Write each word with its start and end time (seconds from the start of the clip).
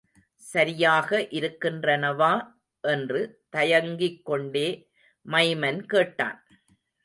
சரியாக 0.35 1.19
இருக்கின்றனவா? 1.19 2.33
என்று 2.83 3.41
தயங்கிக் 3.49 4.25
கொண்டே 4.25 4.89
மைமன் 5.25 5.79
கேட்டான். 5.85 6.43